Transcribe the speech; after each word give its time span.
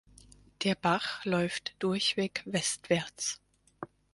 Der 0.63 0.73
Bach 0.73 1.23
läuft 1.25 1.75
durchweg 1.77 2.41
westwärts. 2.47 3.39